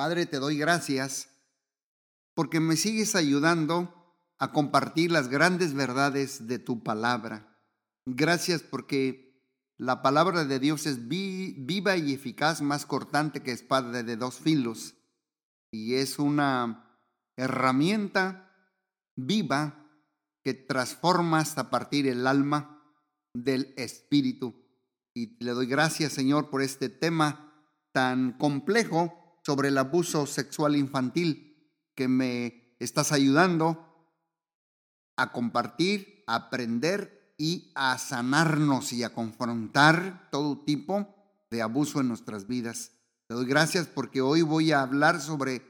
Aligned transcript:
Padre, 0.00 0.24
te 0.24 0.38
doy 0.38 0.56
gracias 0.56 1.28
porque 2.32 2.58
me 2.58 2.76
sigues 2.76 3.14
ayudando 3.14 4.16
a 4.38 4.50
compartir 4.50 5.10
las 5.12 5.28
grandes 5.28 5.74
verdades 5.74 6.46
de 6.46 6.58
tu 6.58 6.82
palabra. 6.82 7.54
Gracias 8.06 8.62
porque 8.62 9.44
la 9.76 10.00
palabra 10.00 10.46
de 10.46 10.58
Dios 10.58 10.86
es 10.86 11.06
viva 11.06 11.98
y 11.98 12.14
eficaz, 12.14 12.62
más 12.62 12.86
cortante 12.86 13.42
que 13.42 13.52
espada 13.52 14.02
de 14.02 14.16
dos 14.16 14.36
filos, 14.36 14.94
y 15.70 15.96
es 15.96 16.18
una 16.18 16.98
herramienta 17.36 18.56
viva 19.16 19.86
que 20.42 20.54
transforma 20.54 21.40
hasta 21.40 21.68
partir 21.68 22.06
el 22.06 22.26
alma 22.26 22.82
del 23.34 23.74
espíritu. 23.76 24.64
Y 25.12 25.36
le 25.44 25.50
doy 25.50 25.66
gracias, 25.66 26.14
Señor, 26.14 26.48
por 26.48 26.62
este 26.62 26.88
tema 26.88 27.52
tan 27.92 28.32
complejo 28.38 29.19
sobre 29.50 29.70
el 29.70 29.78
abuso 29.78 30.26
sexual 30.26 30.76
infantil 30.76 31.56
que 31.96 32.06
me 32.06 32.76
estás 32.78 33.10
ayudando 33.10 33.84
a 35.16 35.32
compartir, 35.32 36.22
a 36.28 36.36
aprender 36.36 37.34
y 37.36 37.72
a 37.74 37.98
sanarnos 37.98 38.92
y 38.92 39.02
a 39.02 39.12
confrontar 39.12 40.28
todo 40.30 40.60
tipo 40.60 41.16
de 41.50 41.62
abuso 41.62 42.00
en 42.00 42.06
nuestras 42.06 42.46
vidas. 42.46 42.92
Te 43.26 43.34
doy 43.34 43.44
gracias 43.44 43.88
porque 43.88 44.20
hoy 44.20 44.42
voy 44.42 44.70
a 44.70 44.82
hablar 44.82 45.20
sobre 45.20 45.62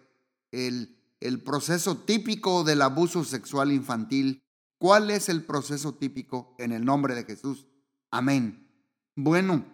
el, 0.50 0.98
el 1.20 1.42
proceso 1.42 1.96
típico 1.96 2.64
del 2.64 2.82
abuso 2.82 3.24
sexual 3.24 3.72
infantil. 3.72 4.42
¿Cuál 4.76 5.10
es 5.10 5.30
el 5.30 5.46
proceso 5.46 5.94
típico 5.94 6.54
en 6.58 6.72
el 6.72 6.84
nombre 6.84 7.14
de 7.14 7.24
Jesús? 7.24 7.66
Amén. 8.10 8.70
Bueno, 9.16 9.64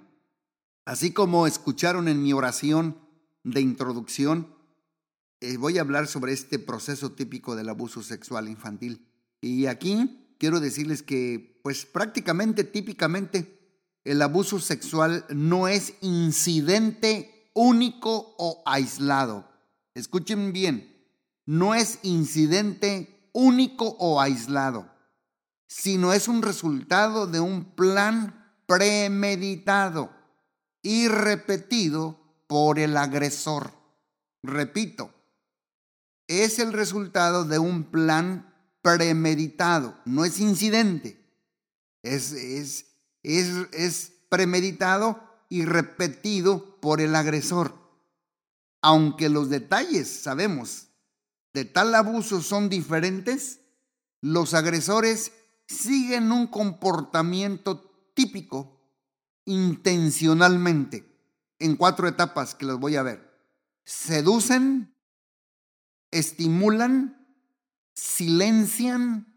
así 0.84 1.12
como 1.12 1.48
escucharon 1.48 2.06
en 2.06 2.22
mi 2.22 2.32
oración 2.32 3.04
de 3.46 3.60
introducción, 3.60 4.48
eh, 5.40 5.56
voy 5.56 5.78
a 5.78 5.82
hablar 5.82 6.08
sobre 6.08 6.32
este 6.32 6.58
proceso 6.58 7.12
típico 7.12 7.54
del 7.54 7.68
abuso 7.68 8.02
sexual 8.02 8.48
infantil. 8.48 9.06
Y 9.40 9.66
aquí 9.66 10.34
quiero 10.38 10.58
decirles 10.58 11.02
que, 11.02 11.60
pues 11.62 11.86
prácticamente, 11.86 12.64
típicamente, 12.64 13.56
el 14.04 14.20
abuso 14.20 14.58
sexual 14.58 15.24
no 15.28 15.68
es 15.68 15.94
incidente 16.00 17.50
único 17.54 18.34
o 18.36 18.62
aislado. 18.66 19.48
Escuchen 19.94 20.52
bien, 20.52 21.06
no 21.44 21.74
es 21.74 22.00
incidente 22.02 23.30
único 23.32 23.96
o 24.00 24.20
aislado, 24.20 24.90
sino 25.68 26.12
es 26.12 26.26
un 26.26 26.42
resultado 26.42 27.28
de 27.28 27.38
un 27.38 27.76
plan 27.76 28.56
premeditado 28.66 30.10
y 30.82 31.06
repetido 31.06 32.25
por 32.46 32.78
el 32.78 32.96
agresor. 32.96 33.72
Repito, 34.42 35.12
es 36.28 36.58
el 36.58 36.72
resultado 36.72 37.44
de 37.44 37.58
un 37.58 37.84
plan 37.84 38.54
premeditado, 38.82 39.98
no 40.04 40.24
es 40.24 40.38
incidente, 40.38 41.20
es, 42.02 42.32
es, 42.32 42.86
es, 43.22 43.48
es 43.72 44.12
premeditado 44.28 45.20
y 45.48 45.64
repetido 45.64 46.80
por 46.80 47.00
el 47.00 47.14
agresor. 47.14 47.74
Aunque 48.82 49.28
los 49.28 49.50
detalles, 49.50 50.08
sabemos, 50.08 50.88
de 51.52 51.64
tal 51.64 51.94
abuso 51.94 52.42
son 52.42 52.68
diferentes, 52.68 53.60
los 54.20 54.54
agresores 54.54 55.32
siguen 55.66 56.30
un 56.30 56.46
comportamiento 56.46 58.10
típico 58.14 58.80
intencionalmente 59.44 61.15
en 61.58 61.76
cuatro 61.76 62.08
etapas 62.08 62.54
que 62.54 62.66
los 62.66 62.78
voy 62.78 62.96
a 62.96 63.02
ver. 63.02 63.30
Seducen, 63.84 64.94
estimulan, 66.10 67.26
silencian 67.94 69.34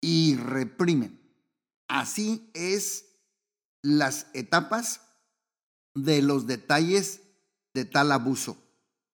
y 0.00 0.36
reprimen. 0.36 1.20
Así 1.88 2.50
es 2.54 3.06
las 3.82 4.26
etapas 4.34 5.00
de 5.94 6.22
los 6.22 6.46
detalles 6.46 7.22
de 7.74 7.84
tal 7.84 8.12
abuso 8.12 8.56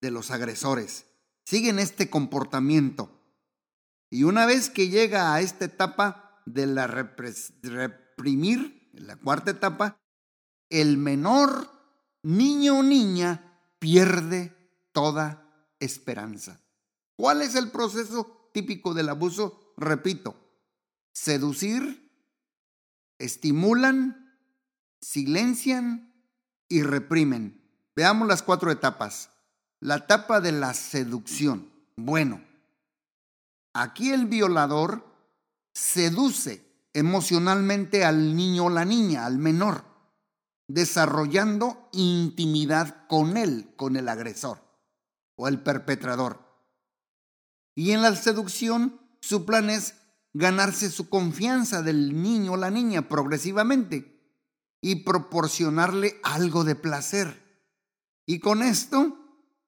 de 0.01 0.11
los 0.11 0.31
agresores. 0.31 1.07
Siguen 1.45 1.79
este 1.79 2.11
comportamiento. 2.11 3.13
Y 4.11 4.25
una 4.25 4.47
vez 4.47 4.71
que 4.71 4.89
llega 4.89 5.35
a 5.35 5.41
esta 5.41 5.65
etapa 5.65 6.43
de 6.47 6.67
la 6.67 6.87
reprimir, 6.87 8.91
la 8.93 9.17
cuarta 9.17 9.51
etapa, 9.51 10.01
el 10.71 10.99
menor 10.99 11.71
niño 12.23 12.79
o 12.79 12.83
niña 12.83 13.61
pierde 13.79 14.55
toda 14.93 15.47
esperanza. 15.81 16.61
¿Cuál 17.17 17.43
es 17.43 17.55
el 17.55 17.71
proceso 17.71 18.51
típico 18.53 18.95
del 18.95 19.09
abuso? 19.09 19.73
Repito, 19.77 20.35
seducir, 21.13 22.11
estimulan, 23.19 24.39
silencian 25.01 26.13
y 26.69 26.83
reprimen. 26.83 27.63
Veamos 27.95 28.29
las 28.29 28.43
cuatro 28.43 28.71
etapas. 28.71 29.31
La 29.81 29.97
etapa 29.97 30.41
de 30.41 30.53
la 30.53 30.75
seducción. 30.75 31.71
Bueno, 31.97 32.43
aquí 33.73 34.11
el 34.11 34.27
violador 34.27 35.07
seduce 35.73 36.67
emocionalmente 36.93 38.05
al 38.05 38.35
niño 38.35 38.67
o 38.67 38.71
la 38.71 38.85
niña, 38.85 39.27
al 39.27 39.39
menor, 39.39 39.85
desarrollando 40.69 41.89
intimidad 41.93 43.07
con 43.09 43.37
él, 43.37 43.73
con 43.77 43.97
el 43.97 44.09
agresor 44.09 44.59
o 45.37 45.49
el 45.49 45.63
perpetrador. 45.63 46.41
Y 47.75 47.93
en 47.93 48.03
la 48.03 48.15
seducción, 48.17 49.01
su 49.21 49.45
plan 49.45 49.71
es 49.71 49.95
ganarse 50.33 50.91
su 50.91 51.09
confianza 51.09 51.83
del 51.83 52.23
niño 52.23 52.53
o 52.53 52.57
la 52.57 52.71
niña 52.71 53.09
progresivamente 53.09 54.17
y 54.81 54.97
proporcionarle 54.97 56.21
algo 56.23 56.65
de 56.65 56.75
placer. 56.75 57.43
Y 58.27 58.41
con 58.41 58.63
esto, 58.63 59.19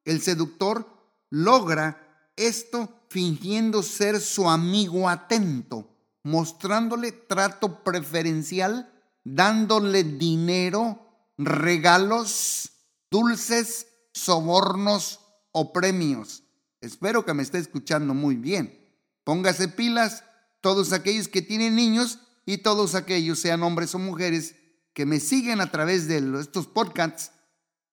el 0.04 0.20
seductor 0.20 0.86
logra 1.30 2.30
esto 2.36 3.02
fingiendo 3.08 3.82
ser 3.82 4.20
su 4.20 4.48
amigo 4.48 5.08
atento, 5.08 5.90
mostrándole 6.22 7.12
trato 7.12 7.82
preferencial, 7.82 8.92
dándole 9.34 10.04
dinero, 10.04 11.32
regalos, 11.36 12.70
dulces, 13.10 13.86
sobornos 14.12 15.20
o 15.52 15.72
premios 15.72 16.42
Espero 16.80 17.24
que 17.24 17.34
me 17.34 17.42
esté 17.42 17.58
escuchando 17.58 18.14
muy 18.14 18.36
bien. 18.36 18.86
Póngase 19.24 19.68
pilas 19.68 20.24
todos 20.60 20.92
aquellos 20.92 21.28
que 21.28 21.42
tienen 21.42 21.74
niños 21.74 22.20
y 22.46 22.58
todos 22.58 22.94
aquellos, 22.94 23.38
sean 23.38 23.62
hombres 23.62 23.94
o 23.94 23.98
mujeres, 23.98 24.54
que 24.94 25.04
me 25.04 25.20
siguen 25.20 25.60
a 25.60 25.70
través 25.70 26.08
de 26.08 26.40
estos 26.40 26.66
podcasts, 26.66 27.32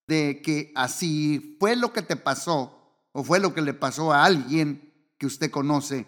de 0.06 0.40
que 0.42 0.72
así 0.74 1.56
fue 1.60 1.76
lo 1.76 1.92
que 1.92 2.02
te 2.02 2.16
pasó 2.16 2.72
o 3.12 3.24
fue 3.24 3.38
lo 3.40 3.54
que 3.54 3.60
le 3.60 3.74
pasó 3.74 4.12
a 4.12 4.24
alguien 4.24 4.92
que 5.18 5.26
usted 5.26 5.50
conoce, 5.50 6.06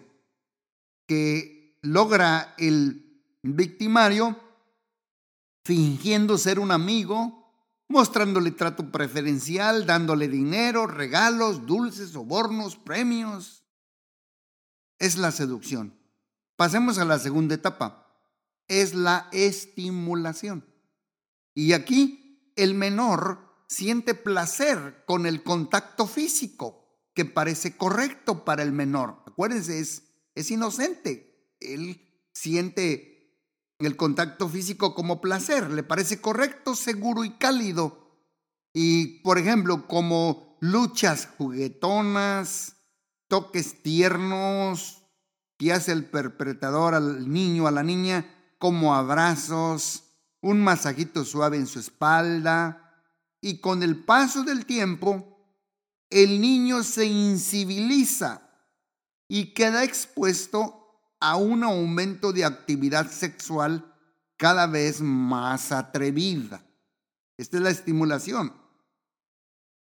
que 1.05 1.79
logra 1.81 2.55
el 2.57 3.23
victimario 3.43 4.39
fingiendo 5.69 6.39
ser 6.39 6.57
un 6.57 6.71
amigo, 6.71 7.53
mostrándole 7.87 8.49
trato 8.49 8.91
preferencial, 8.91 9.85
dándole 9.85 10.27
dinero, 10.27 10.87
regalos, 10.87 11.67
dulces, 11.67 12.09
sobornos, 12.09 12.75
premios. 12.75 13.63
Es 14.97 15.15
la 15.15 15.31
seducción. 15.31 15.95
Pasemos 16.55 16.97
a 16.97 17.05
la 17.05 17.19
segunda 17.19 17.53
etapa. 17.53 18.07
Es 18.67 18.95
la 18.95 19.29
estimulación. 19.31 20.65
Y 21.53 21.73
aquí 21.73 22.51
el 22.55 22.73
menor 22.73 23.63
siente 23.67 24.15
placer 24.15 25.03
con 25.05 25.27
el 25.27 25.43
contacto 25.43 26.07
físico 26.07 26.97
que 27.13 27.25
parece 27.25 27.77
correcto 27.77 28.43
para 28.43 28.63
el 28.63 28.71
menor. 28.71 29.21
Acuérdense, 29.27 29.79
es, 29.79 30.01
es 30.33 30.49
inocente. 30.49 31.53
Él 31.59 32.09
siente 32.33 33.08
el 33.79 33.95
contacto 33.95 34.49
físico 34.49 34.93
como 34.93 35.21
placer, 35.21 35.71
le 35.71 35.83
parece 35.83 36.19
correcto, 36.19 36.75
seguro 36.75 37.23
y 37.23 37.31
cálido. 37.37 38.09
Y, 38.73 39.21
por 39.21 39.37
ejemplo, 39.37 39.87
como 39.87 40.57
luchas 40.59 41.29
juguetonas, 41.37 42.75
toques 43.27 43.81
tiernos 43.81 45.03
que 45.57 45.71
hace 45.71 45.93
el 45.93 46.05
perpetrador 46.05 46.93
al 46.93 47.31
niño, 47.31 47.67
a 47.67 47.71
la 47.71 47.83
niña, 47.83 48.25
como 48.57 48.95
abrazos, 48.95 50.03
un 50.41 50.61
masajito 50.61 51.23
suave 51.23 51.57
en 51.57 51.67
su 51.67 51.79
espalda. 51.79 53.03
Y 53.41 53.59
con 53.59 53.83
el 53.83 54.03
paso 54.03 54.43
del 54.43 54.65
tiempo, 54.65 55.37
el 56.09 56.41
niño 56.41 56.83
se 56.83 57.05
inciviliza 57.05 58.41
y 59.29 59.53
queda 59.53 59.83
expuesto 59.83 60.78
a 61.19 61.35
un 61.35 61.63
aumento 61.63 62.31
de 62.33 62.45
actividad 62.45 63.11
sexual 63.11 63.93
cada 64.37 64.67
vez 64.67 65.01
más 65.01 65.71
atrevida. 65.71 66.65
Esta 67.37 67.57
es 67.57 67.63
la 67.63 67.69
estimulación. 67.69 68.53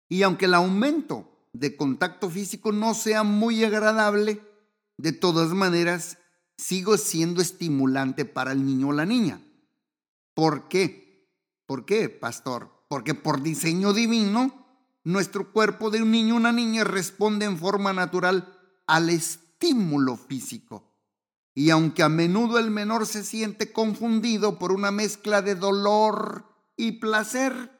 Y 0.08 0.23
aunque 0.23 0.44
el 0.44 0.55
aumento 0.55 1.49
de 1.52 1.76
contacto 1.76 2.31
físico 2.31 2.73
no 2.73 2.94
sea 2.94 3.23
muy 3.23 3.64
agradable, 3.64 4.40
de 4.99 5.12
todas 5.12 5.50
maneras 5.50 6.19
sigo 6.56 6.96
siendo 6.96 7.43
estimulante 7.43 8.25
para 8.25 8.52
el 8.52 8.64
niño 8.64 8.88
o 8.88 8.93
la 8.93 9.05
niña. 9.05 9.40
¿Por 10.34 10.69
qué? 10.69 11.28
¿Por 11.67 11.84
qué, 11.84 12.08
pastor? 12.08 12.70
Porque 12.88 13.14
por 13.14 13.43
diseño 13.43 13.93
divino, 13.93 14.67
nuestro 15.02 15.52
cuerpo 15.52 15.90
de 15.90 16.02
un 16.02 16.11
niño 16.11 16.34
o 16.34 16.37
una 16.38 16.52
niña 16.52 16.84
responde 16.84 17.46
en 17.46 17.58
forma 17.58 17.93
natural 17.93 18.56
al 18.87 19.11
estímulo 19.11 20.17
físico. 20.17 20.86
Y 21.58 21.70
aunque 21.70 22.03
a 22.03 22.11
menudo 22.11 22.58
el 22.58 22.70
menor 22.70 23.06
se 23.06 23.25
siente 23.25 23.73
confundido 23.73 24.58
por 24.58 24.73
una 24.73 24.91
mezcla 24.91 25.41
de 25.41 25.55
dolor 25.55 26.44
y 26.76 26.93
placer, 26.93 27.73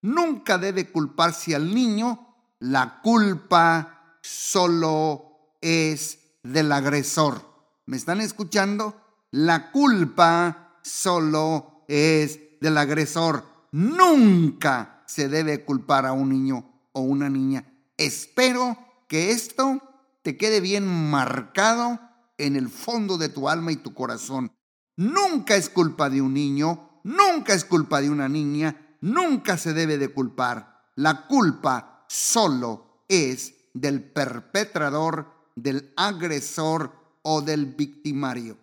nunca 0.00 0.58
debe 0.58 0.90
culparse 0.90 1.54
al 1.54 1.72
niño. 1.72 2.34
La 2.58 3.00
culpa 3.00 4.16
solo 4.22 5.54
es 5.60 6.18
del 6.42 6.72
agresor. 6.72 7.40
¿Me 7.86 7.96
están 7.96 8.20
escuchando? 8.20 9.00
La 9.30 9.70
culpa 9.70 10.80
solo 10.82 11.84
es 11.86 12.40
del 12.60 12.76
agresor. 12.76 13.44
Nunca 13.70 15.04
se 15.06 15.28
debe 15.28 15.64
culpar 15.64 16.06
a 16.06 16.12
un 16.12 16.28
niño 16.28 16.68
o 16.90 17.02
una 17.02 17.30
niña. 17.30 17.72
Espero 17.96 18.76
que 19.06 19.30
esto 19.30 19.80
te 20.22 20.36
quede 20.36 20.60
bien 20.60 20.88
marcado 20.88 22.00
en 22.42 22.56
el 22.56 22.68
fondo 22.68 23.18
de 23.18 23.28
tu 23.28 23.48
alma 23.48 23.70
y 23.70 23.76
tu 23.76 23.94
corazón. 23.94 24.52
Nunca 24.96 25.54
es 25.54 25.70
culpa 25.70 26.10
de 26.10 26.20
un 26.20 26.34
niño, 26.34 27.00
nunca 27.04 27.54
es 27.54 27.64
culpa 27.64 28.00
de 28.00 28.10
una 28.10 28.28
niña, 28.28 28.96
nunca 29.00 29.56
se 29.56 29.72
debe 29.72 29.96
de 29.96 30.08
culpar. 30.08 30.90
La 30.96 31.28
culpa 31.28 32.04
solo 32.08 33.04
es 33.08 33.54
del 33.74 34.02
perpetrador, 34.02 35.32
del 35.54 35.92
agresor 35.96 36.92
o 37.22 37.42
del 37.42 37.66
victimario. 37.66 38.58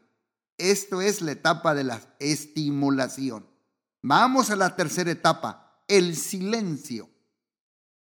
Esto 0.58 1.02
es 1.02 1.22
la 1.22 1.31
etapa 1.31 1.74
de 1.74 1.86
la 1.86 2.02
estimulación. 2.20 3.48
Vamos 4.04 4.50
a 4.50 4.58
la 4.58 4.76
tercera 4.76 5.12
etapa, 5.12 5.84
el 5.88 6.18
silencio. 6.18 7.10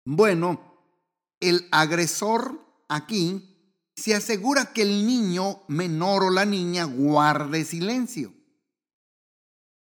Bueno, 0.03 0.59
el 1.39 1.69
agresor 1.71 2.59
aquí 2.89 3.52
se 3.95 4.15
asegura 4.15 4.73
que 4.73 4.81
el 4.81 5.05
niño 5.05 5.63
menor 5.67 6.23
o 6.23 6.29
la 6.29 6.45
niña 6.45 6.85
guarde 6.85 7.63
silencio, 7.65 8.33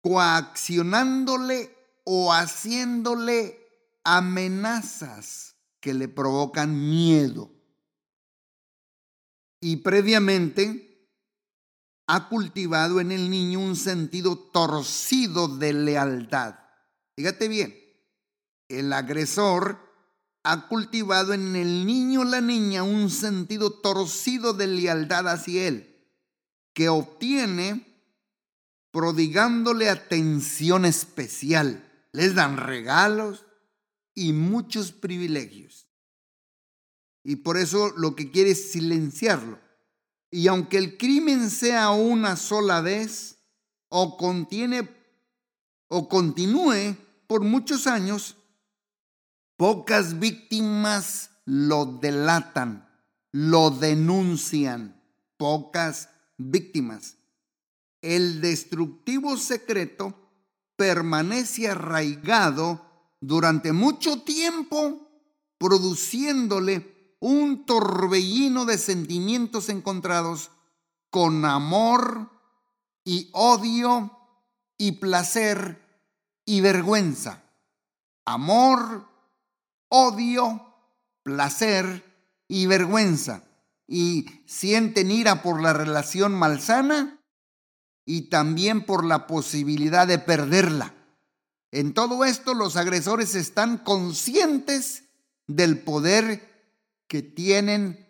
coaccionándole 0.02 1.76
o 2.04 2.32
haciéndole 2.32 3.60
amenazas 4.04 5.56
que 5.80 5.94
le 5.94 6.08
provocan 6.08 6.90
miedo. 6.90 7.52
Y 9.60 9.78
previamente 9.78 11.10
ha 12.08 12.30
cultivado 12.30 13.00
en 13.00 13.12
el 13.12 13.32
niño 13.32 13.60
un 13.60 13.76
sentido 13.76 14.38
torcido 14.38 15.48
de 15.48 15.74
lealtad. 15.74 16.56
Fíjate 17.16 17.48
bien, 17.48 17.76
el 18.68 18.94
agresor 18.94 19.85
ha 20.46 20.68
cultivado 20.68 21.34
en 21.34 21.56
el 21.56 21.86
niño 21.86 22.22
o 22.22 22.24
la 22.24 22.40
niña 22.40 22.84
un 22.84 23.10
sentido 23.10 23.72
torcido 23.72 24.54
de 24.54 24.68
lealtad 24.68 25.28
hacia 25.28 25.68
él, 25.68 26.08
que 26.74 26.88
obtiene 26.88 27.86
prodigándole 28.92 29.90
atención 29.90 30.86
especial. 30.86 31.84
Les 32.12 32.36
dan 32.36 32.58
regalos 32.58 33.46
y 34.14 34.32
muchos 34.34 34.92
privilegios. 34.92 35.88
Y 37.24 37.38
por 37.38 37.58
eso 37.58 37.92
lo 37.98 38.16
que 38.16 38.32
quiere 38.32 38.52
es 38.52 38.72
silenciarlo. 38.72 39.60
Y 40.32 40.48
aunque 40.48 40.78
el 40.78 40.98
crimen 40.98 41.50
sea 41.50 41.90
una 41.90 42.38
sola 42.38 42.82
vez, 42.82 43.36
o 43.90 44.18
contiene 44.18 44.90
o 45.88 46.10
continúe 46.10 46.96
por 47.28 47.42
muchos 47.42 47.88
años, 47.88 48.36
Pocas 49.58 50.20
víctimas 50.20 51.30
lo 51.46 51.86
delatan, 51.86 52.90
lo 53.32 53.70
denuncian. 53.70 55.02
Pocas 55.38 56.10
víctimas. 56.38 57.16
El 58.02 58.42
destructivo 58.42 59.38
secreto 59.38 60.14
permanece 60.76 61.70
arraigado 61.70 62.86
durante 63.22 63.72
mucho 63.72 64.22
tiempo, 64.22 65.10
produciéndole 65.58 67.16
un 67.20 67.66
torbellino 67.66 68.66
de 68.66 68.78
sentimientos 68.78 69.70
encontrados 69.70 70.52
con 71.10 71.46
amor 71.46 72.30
y 73.04 73.30
odio 73.32 74.12
y 74.78 74.94
placer 74.94 75.82
y 76.46 76.62
vergüenza. 76.62 77.42
Amor, 78.26 79.15
odio, 79.90 80.76
placer 81.24 82.04
y 82.48 82.66
vergüenza. 82.66 83.44
Y 83.88 84.26
sienten 84.48 85.12
ira 85.12 85.44
por 85.44 85.62
la 85.62 85.74
relación 85.74 86.34
malsana 86.34 87.22
y 88.06 88.30
también 88.30 88.86
por 88.86 89.06
la 89.06 89.28
posibilidad 89.28 90.08
de 90.08 90.20
perderla. 90.20 90.94
En 91.72 91.94
todo 91.94 92.24
esto 92.26 92.54
los 92.54 92.78
agresores 92.78 93.36
están 93.36 93.80
conscientes 93.80 95.04
del 95.48 95.80
poder 95.80 96.74
que 97.08 97.22
tienen 97.22 98.06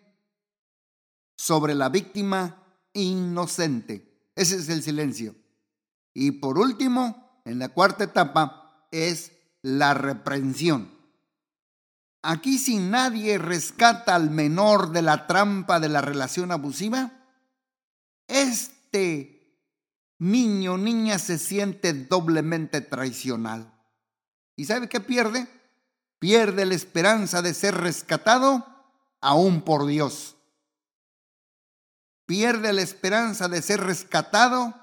sobre 1.36 1.74
la 1.74 1.88
víctima 1.88 2.62
inocente. 2.92 4.30
Ese 4.34 4.56
es 4.56 4.68
el 4.68 4.82
silencio. 4.82 5.34
Y 6.14 6.32
por 6.32 6.58
último, 6.58 7.40
en 7.44 7.58
la 7.58 7.68
cuarta 7.68 8.04
etapa, 8.04 8.88
es 8.90 9.32
la 9.62 9.94
reprensión. 9.94 10.95
Aquí 12.28 12.58
si 12.58 12.78
nadie 12.78 13.38
rescata 13.38 14.16
al 14.16 14.30
menor 14.30 14.90
de 14.90 15.00
la 15.00 15.28
trampa 15.28 15.78
de 15.78 15.88
la 15.88 16.00
relación 16.00 16.50
abusiva, 16.50 17.12
este 18.26 19.62
niño 20.18 20.76
niña 20.76 21.20
se 21.20 21.38
siente 21.38 21.92
doblemente 21.92 22.80
traicionado. 22.80 23.72
¿Y 24.56 24.64
sabe 24.64 24.88
qué 24.88 24.98
pierde? 24.98 25.46
Pierde 26.18 26.66
la 26.66 26.74
esperanza 26.74 27.42
de 27.42 27.54
ser 27.54 27.76
rescatado 27.76 28.66
aún 29.20 29.62
por 29.62 29.86
Dios. 29.86 30.34
Pierde 32.26 32.72
la 32.72 32.82
esperanza 32.82 33.46
de 33.46 33.62
ser 33.62 33.82
rescatado 33.82 34.74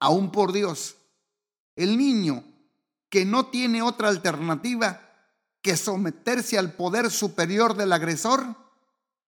aún 0.00 0.30
por 0.30 0.52
Dios. 0.52 0.96
El 1.76 1.96
niño 1.96 2.44
que 3.08 3.24
no 3.24 3.46
tiene 3.46 3.80
otra 3.80 4.08
alternativa 4.08 5.09
que 5.62 5.76
someterse 5.76 6.58
al 6.58 6.74
poder 6.74 7.10
superior 7.10 7.76
del 7.76 7.92
agresor, 7.92 8.56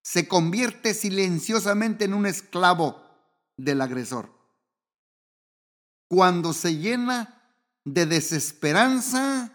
se 0.03 0.27
convierte 0.27 0.95
silenciosamente 0.95 2.05
en 2.05 2.15
un 2.15 2.27
esclavo 2.27 3.03
del 3.57 3.81
agresor. 3.81 4.31
Cuando 6.09 6.53
se 6.53 6.77
llena 6.77 7.43
de 7.85 8.07
desesperanza, 8.07 9.53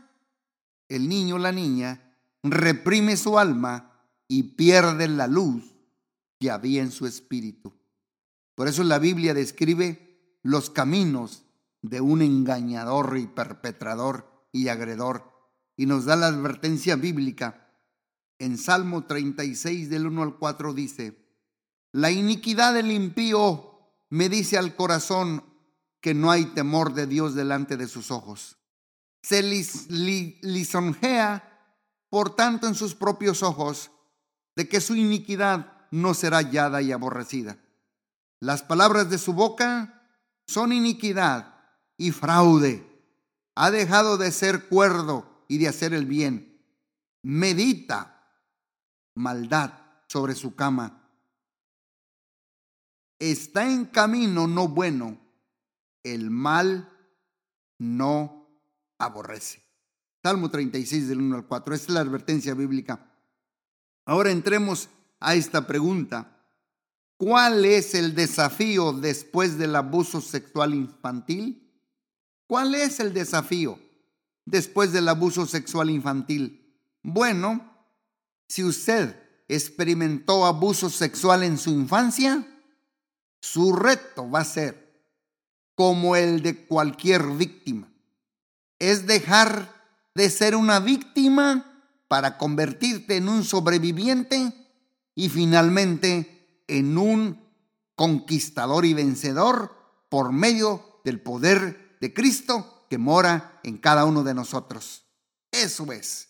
el 0.88 1.10
niño 1.10 1.36
o 1.36 1.40
la 1.40 1.52
niña 1.52 2.16
reprime 2.44 3.18
su 3.18 3.38
alma 3.38 3.92
y 4.28 4.44
pierde 4.44 5.08
la 5.08 5.28
luz 5.28 5.76
que 6.40 6.52
había 6.52 6.82
en 6.82 6.92
su 6.92 7.06
espíritu. 7.06 7.74
Por 8.56 8.68
eso 8.68 8.84
la 8.84 9.00
Biblia 9.00 9.34
describe 9.34 10.38
los 10.44 10.70
caminos 10.70 11.44
de 11.82 12.02
un 12.02 12.22
engañador 12.22 13.18
y 13.18 13.28
perpetrador 13.28 14.48
y 14.52 14.70
agredor 14.70 15.37
y 15.78 15.86
nos 15.86 16.06
da 16.06 16.16
la 16.16 16.28
advertencia 16.28 16.96
bíblica. 16.96 17.72
En 18.40 18.58
Salmo 18.58 19.06
36 19.06 19.90
del 19.90 20.08
1 20.08 20.24
al 20.24 20.36
4 20.38 20.74
dice, 20.74 21.24
La 21.94 22.12
iniquidad 22.12 22.74
del 22.74 22.92
impío 22.92 23.80
me 24.10 24.28
dice 24.28 24.58
al 24.58 24.76
corazón 24.76 25.44
que 26.02 26.14
no 26.14 26.32
hay 26.32 26.46
temor 26.46 26.94
de 26.94 27.08
Dios 27.08 27.36
delante 27.36 27.78
de 27.78 27.88
sus 27.88 28.12
ojos. 28.12 28.58
Se 29.22 29.44
lisonjea, 30.42 31.44
por 32.10 32.36
tanto, 32.36 32.68
en 32.68 32.76
sus 32.76 32.96
propios 32.96 33.44
ojos, 33.44 33.92
de 34.56 34.68
que 34.68 34.82
su 34.82 34.96
iniquidad 34.96 35.88
no 35.92 36.14
será 36.14 36.38
hallada 36.38 36.82
y 36.82 36.92
aborrecida. 36.92 37.58
Las 38.40 38.64
palabras 38.64 39.10
de 39.10 39.18
su 39.18 39.34
boca 39.34 40.10
son 40.48 40.72
iniquidad 40.72 41.56
y 41.98 42.12
fraude. 42.12 42.86
Ha 43.56 43.72
dejado 43.72 44.18
de 44.18 44.32
ser 44.32 44.68
cuerdo 44.68 45.37
y 45.48 45.58
de 45.58 45.68
hacer 45.68 45.94
el 45.94 46.06
bien. 46.06 46.62
Medita 47.24 48.18
maldad 49.16 49.74
sobre 50.08 50.36
su 50.36 50.56
cama. 50.56 51.10
Está 53.20 53.70
en 53.72 53.86
camino 53.86 54.48
no 54.48 54.68
bueno. 54.68 55.20
El 56.04 56.30
mal 56.30 56.90
no 57.80 58.48
aborrece. 58.98 59.64
Salmo 60.24 60.50
36 60.50 61.08
del 61.10 61.22
1 61.22 61.36
al 61.38 61.48
4. 61.48 61.76
Esta 61.76 61.88
es 61.88 61.94
la 61.94 62.02
advertencia 62.02 62.54
bíblica. 62.54 63.12
Ahora 64.06 64.32
entremos 64.32 64.90
a 65.20 65.36
esta 65.36 65.68
pregunta. 65.68 66.46
¿Cuál 67.18 67.66
es 67.66 67.96
el 67.96 68.14
desafío 68.14 68.94
después 68.94 69.58
del 69.58 69.76
abuso 69.76 70.22
sexual 70.22 70.76
infantil? 70.76 71.64
¿Cuál 72.46 72.76
es 72.76 73.00
el 73.00 73.14
desafío 73.14 73.80
después 74.48 74.94
del 74.94 75.08
abuso 75.10 75.46
sexual 75.46 75.90
infantil? 75.90 76.74
Bueno, 77.04 77.70
si 78.48 78.64
usted 78.64 79.16
experimentó 79.48 80.46
abuso 80.46 80.90
sexual 80.90 81.44
en 81.44 81.58
su 81.58 81.70
infancia, 81.70 82.48
su 83.40 83.74
reto 83.74 84.30
va 84.30 84.40
a 84.40 84.46
ser 84.46 85.06
como 85.76 86.16
el 86.16 86.42
de 86.42 86.66
cualquier 86.66 87.24
víctima. 87.28 87.92
Es 88.80 89.06
dejar 89.06 89.74
de 90.16 90.30
ser 90.30 90.56
una 90.56 90.80
víctima 90.80 91.84
para 92.08 92.38
convertirte 92.38 93.18
en 93.18 93.30
un 93.30 93.44
sobreviviente 93.44 94.54
y 95.14 95.30
finalmente 95.30 96.64
en 96.68 96.98
un 96.98 97.42
conquistador 97.96 98.86
y 98.86 98.94
vencedor 98.94 99.76
por 100.10 100.32
medio 100.32 101.02
del 101.04 101.20
poder 101.20 101.98
de 102.00 102.14
Cristo 102.14 102.77
que 102.90 102.98
mora 102.98 103.60
en 103.64 103.78
cada 103.78 104.06
uno 104.06 104.24
de 104.24 104.34
nosotros. 104.34 105.06
Eso 105.52 105.92
es. 105.92 106.30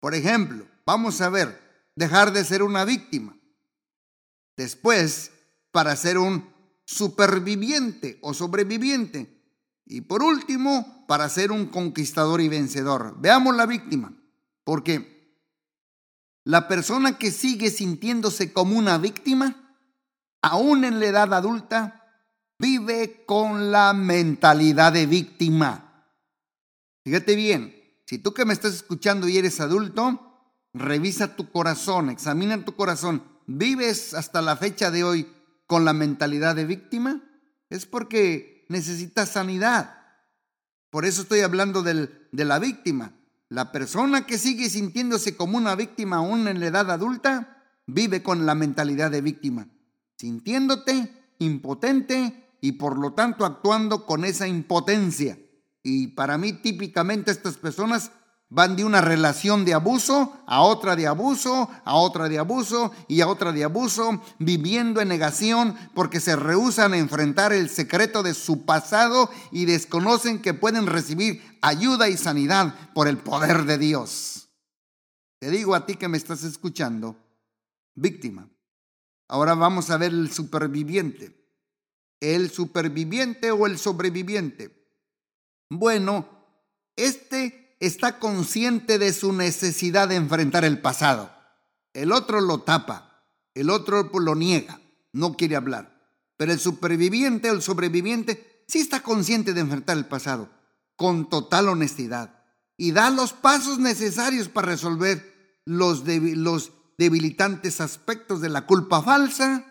Por 0.00 0.14
ejemplo, 0.14 0.66
vamos 0.84 1.20
a 1.20 1.28
ver, 1.28 1.60
dejar 1.94 2.32
de 2.32 2.44
ser 2.44 2.62
una 2.62 2.84
víctima. 2.84 3.36
Después, 4.56 5.32
para 5.70 5.96
ser 5.96 6.18
un 6.18 6.48
superviviente 6.84 8.18
o 8.22 8.32
sobreviviente. 8.32 9.42
Y 9.84 10.02
por 10.02 10.22
último, 10.22 11.04
para 11.06 11.28
ser 11.28 11.52
un 11.52 11.66
conquistador 11.66 12.40
y 12.40 12.48
vencedor. 12.48 13.16
Veamos 13.18 13.54
la 13.54 13.66
víctima, 13.66 14.12
porque 14.64 15.16
la 16.44 16.68
persona 16.68 17.18
que 17.18 17.30
sigue 17.30 17.70
sintiéndose 17.70 18.52
como 18.52 18.78
una 18.78 18.98
víctima, 18.98 19.76
aún 20.42 20.84
en 20.84 21.00
la 21.00 21.06
edad 21.06 21.34
adulta, 21.34 22.04
vive 22.58 23.24
con 23.26 23.70
la 23.70 23.92
mentalidad 23.92 24.92
de 24.92 25.06
víctima. 25.06 25.85
Fíjate 27.06 27.36
bien, 27.36 27.72
si 28.04 28.18
tú 28.18 28.34
que 28.34 28.44
me 28.44 28.52
estás 28.52 28.74
escuchando 28.74 29.28
y 29.28 29.38
eres 29.38 29.60
adulto, 29.60 30.26
Revisa 30.78 31.36
tu 31.36 31.50
corazón, 31.50 32.10
examina 32.10 32.62
tu 32.64 32.74
corazón. 32.74 33.22
¿Vives 33.46 34.12
hasta 34.12 34.42
la 34.42 34.56
fecha 34.56 34.90
de 34.90 35.04
hoy 35.04 35.26
con 35.66 35.86
la 35.86 35.94
mentalidad 35.94 36.54
de 36.54 36.66
víctima? 36.66 37.22
Es 37.70 37.86
porque 37.86 38.66
necesitas 38.68 39.30
sanidad. 39.30 39.98
Por 40.90 41.06
eso 41.06 41.22
estoy 41.22 41.40
hablando 41.40 41.82
del, 41.82 42.28
de 42.30 42.44
la 42.44 42.58
víctima. 42.58 43.14
La 43.48 43.72
persona 43.72 44.26
que 44.26 44.36
sigue 44.36 44.68
sintiéndose 44.68 45.34
como 45.34 45.56
una 45.56 45.74
víctima 45.76 46.16
aún 46.16 46.46
en 46.46 46.60
la 46.60 46.66
edad 46.66 46.90
adulta, 46.90 47.64
vive 47.86 48.22
con 48.22 48.44
la 48.44 48.54
mentalidad 48.54 49.10
de 49.10 49.22
víctima, 49.22 49.68
sintiéndote 50.18 51.10
impotente 51.38 52.50
y 52.60 52.72
por 52.72 52.98
lo 52.98 53.14
tanto 53.14 53.46
actuando 53.46 54.04
con 54.04 54.26
esa 54.26 54.46
impotencia. 54.46 55.38
Y 55.88 56.08
para 56.08 56.36
mí 56.36 56.52
típicamente 56.52 57.30
estas 57.30 57.56
personas 57.56 58.10
Van 58.48 58.76
de 58.76 58.84
una 58.84 59.00
relación 59.00 59.64
de 59.64 59.74
abuso 59.74 60.40
a 60.46 60.62
otra 60.62 60.94
de 60.94 61.08
abuso, 61.08 61.68
a 61.84 61.96
otra 61.96 62.28
de 62.28 62.38
abuso 62.38 62.92
y 63.08 63.20
a 63.20 63.26
otra 63.26 63.50
de 63.50 63.64
abuso, 63.64 64.22
viviendo 64.38 65.00
en 65.00 65.08
negación 65.08 65.76
porque 65.94 66.20
se 66.20 66.36
rehúsan 66.36 66.92
a 66.92 66.98
enfrentar 66.98 67.52
el 67.52 67.68
secreto 67.68 68.22
de 68.22 68.34
su 68.34 68.64
pasado 68.64 69.30
y 69.50 69.64
desconocen 69.64 70.40
que 70.40 70.54
pueden 70.54 70.86
recibir 70.86 71.58
ayuda 71.60 72.08
y 72.08 72.16
sanidad 72.16 72.92
por 72.94 73.08
el 73.08 73.18
poder 73.18 73.64
de 73.64 73.78
Dios. 73.78 74.48
Te 75.40 75.50
digo 75.50 75.74
a 75.74 75.84
ti 75.84 75.96
que 75.96 76.06
me 76.06 76.16
estás 76.16 76.44
escuchando, 76.44 77.16
víctima. 77.96 78.48
Ahora 79.26 79.54
vamos 79.54 79.90
a 79.90 79.96
ver 79.96 80.12
el 80.12 80.30
superviviente. 80.30 81.36
El 82.20 82.48
superviviente 82.50 83.50
o 83.50 83.66
el 83.66 83.76
sobreviviente. 83.76 84.75
Bueno, 85.68 86.28
este 86.96 87.76
está 87.80 88.18
consciente 88.18 88.98
de 88.98 89.12
su 89.12 89.32
necesidad 89.32 90.08
de 90.08 90.16
enfrentar 90.16 90.64
el 90.64 90.80
pasado. 90.80 91.30
El 91.92 92.12
otro 92.12 92.40
lo 92.40 92.60
tapa, 92.60 93.24
el 93.54 93.70
otro 93.70 94.10
lo 94.12 94.34
niega, 94.34 94.80
no 95.12 95.34
quiere 95.34 95.56
hablar. 95.56 95.96
Pero 96.36 96.52
el 96.52 96.60
superviviente 96.60 97.50
o 97.50 97.54
el 97.54 97.62
sobreviviente 97.62 98.62
sí 98.68 98.80
está 98.80 99.02
consciente 99.02 99.54
de 99.54 99.60
enfrentar 99.60 99.96
el 99.96 100.06
pasado 100.06 100.50
con 100.96 101.28
total 101.28 101.68
honestidad 101.68 102.44
y 102.76 102.92
da 102.92 103.10
los 103.10 103.32
pasos 103.32 103.78
necesarios 103.78 104.48
para 104.48 104.68
resolver 104.68 105.60
los, 105.64 106.04
los 106.06 106.72
debilitantes 106.98 107.80
aspectos 107.80 108.40
de 108.40 108.50
la 108.50 108.66
culpa 108.66 109.02
falsa, 109.02 109.64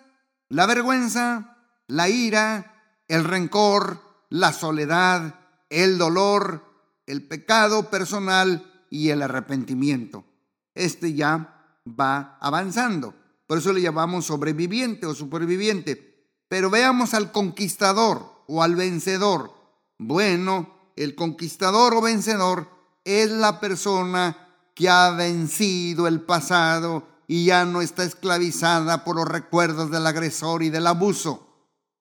la 0.50 0.66
vergüenza, 0.66 1.58
la 1.88 2.10
ira, 2.10 3.02
el 3.08 3.24
rencor, 3.24 4.02
la 4.30 4.54
soledad, 4.54 5.40
el 5.70 5.98
dolor, 5.98 6.64
el 7.06 7.28
pecado 7.28 7.90
personal 7.90 8.86
y 8.90 9.10
el 9.10 9.22
arrepentimiento. 9.22 10.26
Este 10.74 11.14
ya 11.14 11.80
va 11.88 12.38
avanzando. 12.42 13.14
Por 13.48 13.60
eso 13.60 13.74
le 13.74 13.82
llamamos 13.82 14.26
sobreviviente 14.26 15.06
o 15.06 15.14
superviviente. 15.14 16.16
Pero 16.48 16.70
veamos 16.70 17.14
al 17.14 17.32
conquistador 17.32 18.44
o 18.48 18.64
al 18.64 18.76
vencedor. 18.76 19.52
Bueno, 19.98 20.92
el 20.96 21.16
conquistador 21.16 21.94
o 21.94 22.02
vencedor 22.02 22.70
es 23.04 23.30
la 23.32 23.60
persona 23.60 24.38
que 24.74 24.90
ha 24.90 25.12
vencido 25.12 26.08
el 26.08 26.22
pasado 26.22 27.08
y 27.28 27.46
ya 27.46 27.66
no 27.66 27.82
está 27.82 28.04
esclavizada 28.04 29.04
por 29.04 29.16
los 29.16 29.28
recuerdos 29.28 29.90
del 29.90 30.06
agresor 30.06 30.64
y 30.64 30.70
del 30.70 30.88
abuso. 30.88 31.48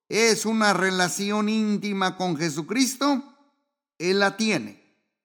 Es 0.08 0.44
una 0.44 0.72
relación 0.72 1.48
íntima 1.48 2.16
con 2.16 2.36
Jesucristo. 2.36 3.33
Él 3.98 4.20
la 4.20 4.36
tiene 4.36 4.84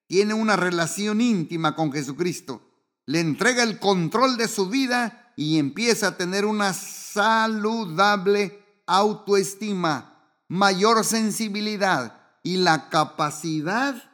tiene 0.09 0.33
una 0.33 0.55
relación 0.55 1.21
íntima 1.21 1.75
con 1.75 1.93
Jesucristo, 1.93 2.63
le 3.05 3.19
entrega 3.19 3.61
el 3.61 3.77
control 3.77 4.37
de 4.37 4.47
su 4.47 4.67
vida 4.67 5.31
y 5.35 5.59
empieza 5.59 6.07
a 6.07 6.17
tener 6.17 6.45
una 6.45 6.73
saludable 6.73 8.59
autoestima, 8.87 10.33
mayor 10.47 11.05
sensibilidad 11.05 12.19
y 12.41 12.57
la 12.57 12.89
capacidad 12.89 14.11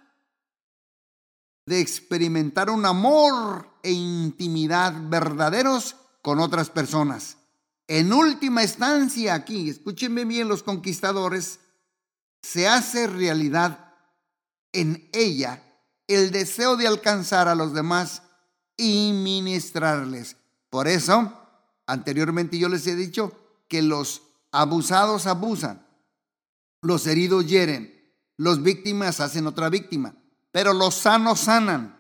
de 1.66 1.80
experimentar 1.80 2.70
un 2.70 2.86
amor 2.86 3.70
e 3.82 3.94
intimidad 3.94 4.94
verdaderos 5.08 5.96
con 6.22 6.42
otras 6.42 6.70
personas. 6.70 7.38
En 7.88 8.12
última 8.12 8.64
instancia, 8.64 9.34
aquí, 9.34 9.70
escúchenme 9.70 10.26
bien 10.26 10.50
los 10.50 10.62
conquistadores, 10.62 11.62
se 12.42 12.68
hace 12.68 13.08
realidad 13.08 13.85
en 14.76 15.10
ella 15.14 15.64
el 16.08 16.32
deseo 16.32 16.78
de 16.78 16.88
alcanzar 16.88 17.48
a 17.48 17.56
los 17.56 17.74
demás 17.74 18.22
y 18.78 19.12
ministrarles. 19.14 20.38
Por 20.70 20.88
eso, 20.88 21.34
anteriormente 21.88 22.58
yo 22.58 22.70
les 22.70 22.86
he 22.88 22.96
dicho 22.96 23.32
que 23.68 23.82
los 23.82 24.22
abusados 24.52 25.26
abusan, 25.28 25.86
los 26.82 27.08
heridos 27.08 27.48
hieren, 27.48 27.94
los 28.38 28.62
víctimas 28.62 29.20
hacen 29.20 29.48
otra 29.48 29.70
víctima, 29.70 30.16
pero 30.52 30.74
los 30.74 30.96
sanos 30.96 31.42
sanan, 31.42 32.00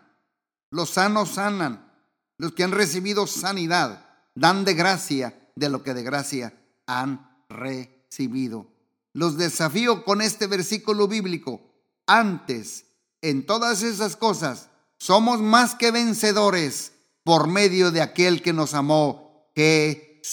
los 0.69 0.91
sanos 0.91 1.29
sanan, 1.29 1.91
los 2.37 2.53
que 2.53 2.63
han 2.63 2.71
recibido 2.71 3.27
sanidad 3.27 4.05
dan 4.35 4.65
de 4.65 4.73
gracia 4.73 5.49
de 5.55 5.69
lo 5.69 5.83
que 5.83 5.93
de 5.93 6.03
gracia 6.03 6.53
han 6.85 7.43
recibido. 7.49 8.67
Los 9.13 9.37
desafío 9.37 10.03
con 10.03 10.21
este 10.21 10.47
versículo 10.47 11.07
bíblico. 11.07 11.61
Antes 12.07 12.85
en 13.21 13.45
todas 13.45 13.83
esas 13.83 14.15
cosas, 14.15 14.69
somos 14.97 15.41
más 15.41 15.75
que 15.75 15.91
vencedores 15.91 16.93
por 17.23 17.47
medio 17.47 17.91
de 17.91 18.01
aquel 18.01 18.41
que 18.41 18.53
nos 18.53 18.73
amó, 18.73 19.51
Jesucristo. 19.55 20.31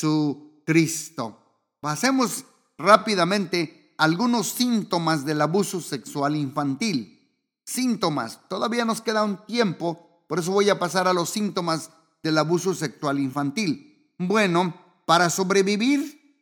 Pasemos 1.80 2.44
rápidamente 2.76 3.94
algunos 3.96 4.48
síntomas 4.48 5.24
del 5.24 5.40
abuso 5.40 5.80
sexual 5.80 6.36
infantil. 6.36 7.18
Síntomas, 7.64 8.40
todavía 8.48 8.84
nos 8.84 9.00
queda 9.00 9.24
un 9.24 9.46
tiempo, 9.46 10.24
por 10.28 10.40
eso 10.40 10.52
voy 10.52 10.68
a 10.68 10.78
pasar 10.78 11.08
a 11.08 11.12
los 11.12 11.30
síntomas 11.30 11.90
del 12.22 12.36
abuso 12.38 12.74
sexual 12.74 13.18
infantil. 13.18 14.12
Bueno, 14.18 14.74
para 15.06 15.30
sobrevivir, 15.30 16.36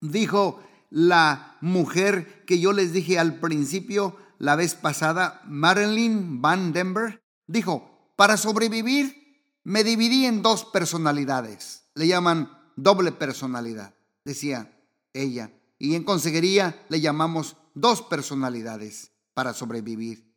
dijo 0.00 0.60
la 0.90 1.56
mujer 1.60 2.44
que 2.44 2.60
yo 2.60 2.72
les 2.72 2.92
dije 2.92 3.18
al 3.18 3.40
principio, 3.40 4.16
la 4.38 4.56
vez 4.56 4.74
pasada, 4.74 5.40
Marilyn 5.46 6.40
Van 6.42 6.72
Denver, 6.72 7.22
dijo, 7.46 8.12
para 8.16 8.36
sobrevivir 8.36 9.26
me 9.64 9.82
dividí 9.82 10.26
en 10.26 10.42
dos 10.42 10.64
personalidades. 10.64 11.88
Le 11.94 12.06
llaman 12.06 12.50
doble 12.76 13.12
personalidad, 13.12 13.94
decía 14.24 14.80
ella. 15.12 15.50
Y 15.78 15.94
en 15.94 16.04
consejería 16.04 16.84
le 16.88 17.00
llamamos 17.00 17.56
dos 17.74 18.02
personalidades 18.02 19.10
para 19.34 19.52
sobrevivir. 19.52 20.34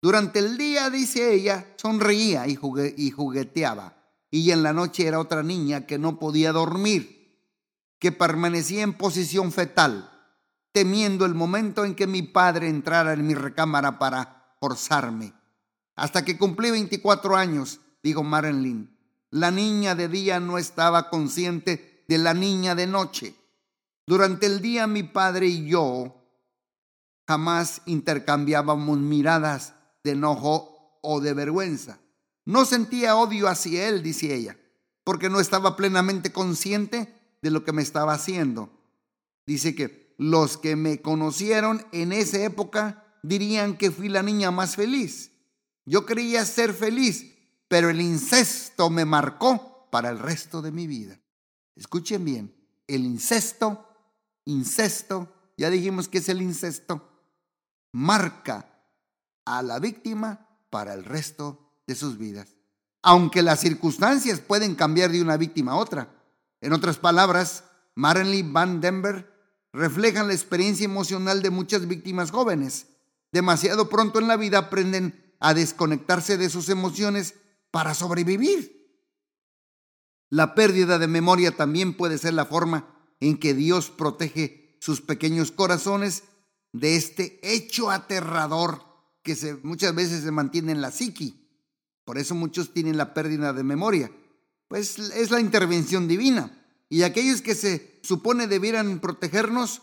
Durante 0.00 0.40
el 0.40 0.58
día, 0.58 0.90
dice 0.90 1.32
ella, 1.32 1.74
sonreía 1.76 2.48
y, 2.48 2.58
y 2.96 3.10
jugueteaba. 3.10 3.96
Y 4.30 4.50
en 4.50 4.62
la 4.62 4.72
noche 4.72 5.06
era 5.06 5.20
otra 5.20 5.42
niña 5.42 5.86
que 5.86 5.98
no 5.98 6.18
podía 6.18 6.52
dormir, 6.52 7.38
que 8.00 8.10
permanecía 8.10 8.82
en 8.82 8.94
posición 8.94 9.52
fetal, 9.52 10.11
temiendo 10.72 11.24
el 11.26 11.34
momento 11.34 11.84
en 11.84 11.94
que 11.94 12.06
mi 12.06 12.22
padre 12.22 12.68
entrara 12.68 13.12
en 13.12 13.26
mi 13.26 13.34
recámara 13.34 13.98
para 13.98 14.56
forzarme. 14.60 15.34
Hasta 15.94 16.24
que 16.24 16.38
cumplí 16.38 16.70
24 16.70 17.36
años, 17.36 17.80
dijo 18.02 18.22
Marilyn, 18.22 18.96
la 19.30 19.50
niña 19.50 19.94
de 19.94 20.08
día 20.08 20.40
no 20.40 20.58
estaba 20.58 21.10
consciente 21.10 22.04
de 22.08 22.18
la 22.18 22.34
niña 22.34 22.74
de 22.74 22.86
noche. 22.86 23.34
Durante 24.06 24.46
el 24.46 24.60
día 24.60 24.86
mi 24.86 25.02
padre 25.02 25.46
y 25.46 25.66
yo 25.68 26.22
jamás 27.26 27.82
intercambiábamos 27.86 28.98
miradas 28.98 29.74
de 30.02 30.12
enojo 30.12 30.98
o 31.02 31.20
de 31.20 31.34
vergüenza. 31.34 31.98
No 32.44 32.64
sentía 32.64 33.16
odio 33.16 33.48
hacia 33.48 33.88
él, 33.88 34.02
dice 34.02 34.34
ella, 34.34 34.58
porque 35.04 35.30
no 35.30 35.38
estaba 35.38 35.76
plenamente 35.76 36.32
consciente 36.32 37.14
de 37.40 37.50
lo 37.50 37.64
que 37.64 37.72
me 37.72 37.82
estaba 37.82 38.14
haciendo. 38.14 38.70
Dice 39.46 39.74
que 39.74 40.01
los 40.18 40.56
que 40.56 40.76
me 40.76 41.00
conocieron 41.00 41.86
en 41.92 42.12
esa 42.12 42.38
época 42.38 43.16
dirían 43.22 43.76
que 43.76 43.90
fui 43.90 44.08
la 44.08 44.22
niña 44.22 44.50
más 44.50 44.76
feliz. 44.76 45.32
Yo 45.84 46.06
creía 46.06 46.44
ser 46.44 46.74
feliz, 46.74 47.34
pero 47.68 47.90
el 47.90 48.00
incesto 48.00 48.90
me 48.90 49.04
marcó 49.04 49.88
para 49.90 50.10
el 50.10 50.18
resto 50.18 50.62
de 50.62 50.72
mi 50.72 50.86
vida. 50.86 51.20
Escuchen 51.74 52.24
bien, 52.24 52.54
el 52.86 53.04
incesto, 53.04 53.88
incesto, 54.44 55.32
ya 55.56 55.70
dijimos 55.70 56.08
que 56.08 56.18
es 56.18 56.28
el 56.28 56.42
incesto, 56.42 57.08
marca 57.92 58.68
a 59.44 59.62
la 59.62 59.78
víctima 59.78 60.48
para 60.70 60.94
el 60.94 61.04
resto 61.04 61.82
de 61.86 61.94
sus 61.94 62.18
vidas. 62.18 62.54
Aunque 63.02 63.42
las 63.42 63.60
circunstancias 63.60 64.40
pueden 64.40 64.74
cambiar 64.74 65.10
de 65.10 65.20
una 65.20 65.36
víctima 65.36 65.72
a 65.72 65.76
otra. 65.76 66.14
En 66.60 66.72
otras 66.72 66.98
palabras, 66.98 67.64
Marilyn 67.94 68.52
Van 68.52 68.80
Denver 68.80 69.31
reflejan 69.72 70.28
la 70.28 70.34
experiencia 70.34 70.84
emocional 70.84 71.42
de 71.42 71.50
muchas 71.50 71.88
víctimas 71.88 72.30
jóvenes. 72.30 72.86
Demasiado 73.32 73.88
pronto 73.88 74.18
en 74.18 74.28
la 74.28 74.36
vida 74.36 74.58
aprenden 74.58 75.34
a 75.40 75.54
desconectarse 75.54 76.36
de 76.36 76.50
sus 76.50 76.68
emociones 76.68 77.34
para 77.70 77.94
sobrevivir. 77.94 78.82
La 80.28 80.54
pérdida 80.54 80.98
de 80.98 81.08
memoria 81.08 81.56
también 81.56 81.96
puede 81.96 82.18
ser 82.18 82.34
la 82.34 82.46
forma 82.46 82.88
en 83.20 83.38
que 83.38 83.54
Dios 83.54 83.90
protege 83.90 84.76
sus 84.80 85.00
pequeños 85.00 85.52
corazones 85.52 86.24
de 86.72 86.96
este 86.96 87.38
hecho 87.42 87.90
aterrador 87.90 88.82
que 89.22 89.58
muchas 89.62 89.94
veces 89.94 90.24
se 90.24 90.30
mantiene 90.30 90.72
en 90.72 90.80
la 90.80 90.90
psiqui. 90.90 91.48
Por 92.04 92.18
eso 92.18 92.34
muchos 92.34 92.72
tienen 92.72 92.96
la 92.96 93.14
pérdida 93.14 93.52
de 93.52 93.62
memoria. 93.62 94.10
Pues 94.68 94.98
es 94.98 95.30
la 95.30 95.40
intervención 95.40 96.08
divina. 96.08 96.61
Y 96.92 97.04
aquellos 97.04 97.40
que 97.40 97.54
se 97.54 97.98
supone 98.02 98.46
debieran 98.46 99.00
protegernos 99.00 99.80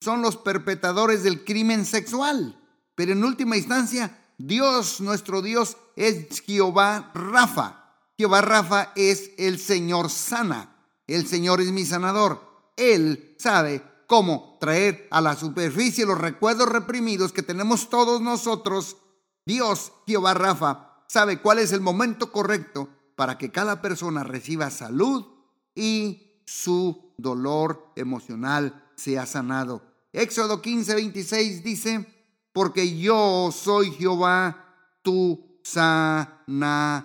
son 0.00 0.22
los 0.22 0.38
perpetradores 0.38 1.22
del 1.22 1.44
crimen 1.44 1.84
sexual. 1.84 2.58
Pero 2.94 3.12
en 3.12 3.22
última 3.22 3.58
instancia, 3.58 4.18
Dios, 4.38 5.02
nuestro 5.02 5.42
Dios, 5.42 5.76
es 5.94 6.40
Jehová 6.40 7.12
Rafa. 7.12 7.92
Jehová 8.16 8.40
Rafa 8.40 8.92
es 8.96 9.32
el 9.36 9.58
Señor 9.58 10.08
sana. 10.08 10.74
El 11.06 11.26
Señor 11.26 11.60
es 11.60 11.70
mi 11.70 11.84
sanador. 11.84 12.40
Él 12.78 13.36
sabe 13.38 13.82
cómo 14.06 14.56
traer 14.58 15.06
a 15.10 15.20
la 15.20 15.36
superficie 15.36 16.06
los 16.06 16.16
recuerdos 16.16 16.70
reprimidos 16.70 17.30
que 17.30 17.42
tenemos 17.42 17.90
todos 17.90 18.22
nosotros, 18.22 18.96
Dios, 19.44 19.92
Jehová 20.06 20.32
Rafa, 20.32 21.02
sabe 21.08 21.42
cuál 21.42 21.58
es 21.58 21.72
el 21.72 21.82
momento 21.82 22.32
correcto 22.32 22.88
para 23.16 23.36
que 23.36 23.52
cada 23.52 23.82
persona 23.82 24.24
reciba 24.24 24.70
salud 24.70 25.26
y 25.74 26.27
su 26.48 27.12
dolor 27.18 27.92
emocional 27.94 28.90
sea 28.96 29.26
sanado. 29.26 29.82
Éxodo 30.14 30.62
15, 30.62 30.94
26 30.94 31.62
dice, 31.62 32.06
porque 32.54 32.98
yo 32.98 33.50
soy 33.52 33.90
Jehová 33.90 34.64
tu 35.02 35.60
sanador. 35.62 37.04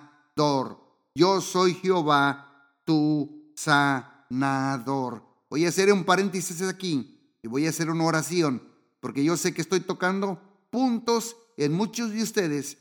Yo 1.13 1.41
soy 1.41 1.73
Jehová 1.73 2.79
tu 2.85 3.51
sanador. 3.53 5.21
Voy 5.49 5.65
a 5.65 5.69
hacer 5.69 5.91
un 5.91 6.05
paréntesis 6.05 6.61
aquí 6.61 7.19
y 7.41 7.49
voy 7.49 7.65
a 7.65 7.69
hacer 7.71 7.89
una 7.89 8.05
oración, 8.05 8.63
porque 9.01 9.25
yo 9.25 9.35
sé 9.35 9.53
que 9.53 9.61
estoy 9.61 9.81
tocando 9.81 10.39
puntos 10.69 11.35
en 11.57 11.73
muchos 11.73 12.11
de 12.11 12.23
ustedes 12.23 12.77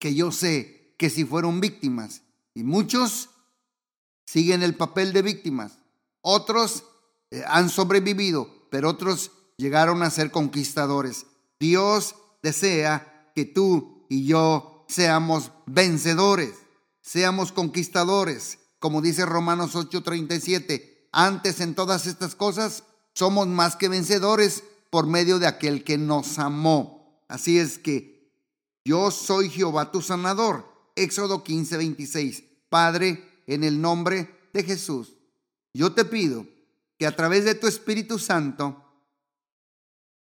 que 0.00 0.16
yo 0.16 0.32
sé 0.32 0.96
que 0.98 1.10
si 1.10 1.24
fueron 1.24 1.60
víctimas 1.60 2.22
y 2.54 2.64
muchos 2.64 3.29
siguen 4.30 4.62
el 4.62 4.76
papel 4.76 5.12
de 5.12 5.22
víctimas, 5.22 5.78
otros 6.20 6.84
eh, 7.32 7.42
han 7.48 7.68
sobrevivido, 7.68 8.48
pero 8.70 8.90
otros 8.90 9.32
llegaron 9.56 10.04
a 10.04 10.10
ser 10.10 10.30
conquistadores. 10.30 11.26
Dios 11.58 12.14
desea 12.40 13.32
que 13.34 13.44
tú 13.44 14.06
y 14.08 14.26
yo 14.26 14.84
seamos 14.88 15.50
vencedores, 15.66 16.54
seamos 17.00 17.50
conquistadores, 17.50 18.58
como 18.78 19.02
dice 19.02 19.26
Romanos 19.26 19.74
8:37 19.74 21.08
antes 21.10 21.60
en 21.60 21.74
todas 21.74 22.06
estas 22.06 22.36
cosas, 22.36 22.84
somos 23.14 23.48
más 23.48 23.74
que 23.74 23.88
vencedores 23.88 24.62
por 24.90 25.08
medio 25.08 25.40
de 25.40 25.48
aquel 25.48 25.82
que 25.82 25.98
nos 25.98 26.38
amó. 26.38 27.20
Así 27.26 27.58
es 27.58 27.78
que 27.78 28.32
yo 28.84 29.10
soy 29.10 29.50
Jehová 29.50 29.90
tu 29.90 30.02
sanador. 30.02 30.70
Éxodo 30.94 31.42
15, 31.42 31.76
26. 31.76 32.44
Padre, 32.68 33.29
en 33.54 33.64
el 33.64 33.80
nombre 33.80 34.48
de 34.52 34.62
Jesús, 34.62 35.16
yo 35.74 35.92
te 35.92 36.04
pido 36.04 36.46
que 36.98 37.06
a 37.06 37.16
través 37.16 37.44
de 37.44 37.56
tu 37.56 37.66
Espíritu 37.66 38.18
Santo 38.18 38.84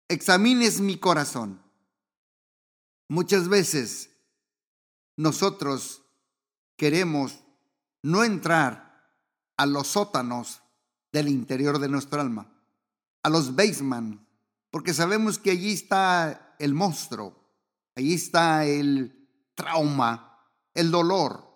examines 0.07 0.81
mi 0.81 0.99
corazón. 0.99 1.61
Muchas 3.09 3.49
veces 3.49 4.11
nosotros 5.17 6.03
queremos 6.77 7.41
no 8.03 8.23
entrar 8.23 9.13
a 9.57 9.67
los 9.67 9.89
sótanos 9.89 10.63
del 11.11 11.29
interior 11.29 11.81
de 11.81 11.89
nuestra 11.89 12.21
alma, 12.21 12.53
a 13.25 13.31
los 13.31 13.57
basement, 13.57 14.21
porque 14.71 14.95
sabemos 14.95 15.39
que 15.39 15.51
allí 15.51 15.73
está 15.73 16.55
el 16.61 16.73
monstruo, 16.73 17.37
allí 17.97 18.15
está 18.15 18.65
el 18.65 19.29
trauma, 19.57 20.39
el 20.75 20.93
dolor, 20.93 21.49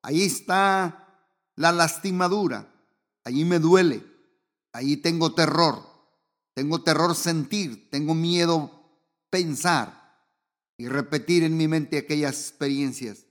allí 0.00 0.22
está 0.22 0.99
la 1.60 1.72
lastimadura, 1.72 2.72
allí 3.22 3.44
me 3.44 3.58
duele, 3.58 4.02
allí 4.72 4.96
tengo 4.96 5.34
terror, 5.34 5.84
tengo 6.54 6.82
terror 6.82 7.14
sentir, 7.14 7.90
tengo 7.90 8.14
miedo 8.14 8.70
pensar 9.28 10.24
y 10.78 10.88
repetir 10.88 11.42
en 11.44 11.58
mi 11.58 11.68
mente 11.68 11.98
aquellas 11.98 12.40
experiencias. 12.40 13.26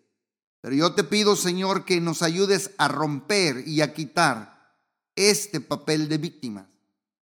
Pero 0.62 0.76
yo 0.76 0.94
te 0.94 1.04
pido, 1.04 1.36
Señor, 1.36 1.86
que 1.86 2.00
nos 2.02 2.22
ayudes 2.22 2.70
a 2.78 2.88
romper 2.88 3.68
y 3.68 3.82
a 3.82 3.96
quitar 3.96 4.76
este 5.16 5.60
papel 5.60 6.08
de 6.08 6.20
víctimas. 6.20 6.68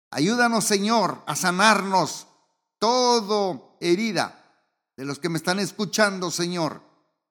Ayúdanos, 0.09 0.65
Señor, 0.65 1.21
a 1.27 1.35
sanarnos 1.35 2.25
todo 2.79 3.77
herida 3.79 4.43
de 4.97 5.05
los 5.05 5.19
que 5.19 5.29
me 5.29 5.37
están 5.37 5.59
escuchando, 5.59 6.31
Señor. 6.31 6.81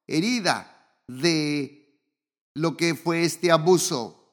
Herida 0.06 0.94
de 1.08 1.83
lo 2.54 2.76
que 2.76 2.94
fue 2.94 3.24
este 3.24 3.50
abuso 3.50 4.24